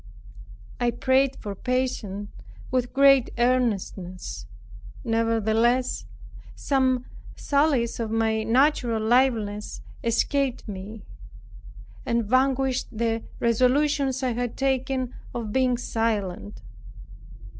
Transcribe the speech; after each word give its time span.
I 0.79 0.89
prayed 0.89 1.35
for 1.35 1.53
patience 1.53 2.31
with 2.71 2.91
great 2.91 3.29
earnestness; 3.37 4.47
nevertheless, 5.03 6.07
some 6.55 7.05
sallies 7.35 7.99
of 7.99 8.09
my 8.09 8.41
natural 8.41 8.99
liveliness 8.99 9.81
escaped 10.03 10.67
me, 10.67 11.03
and 12.03 12.25
vanquished 12.25 12.87
the 12.91 13.21
resolutions 13.39 14.23
I 14.23 14.31
had 14.33 14.57
taken 14.57 15.13
of 15.35 15.53
being 15.53 15.77
silent. 15.77 16.63